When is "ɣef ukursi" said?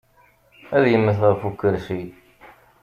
1.27-2.01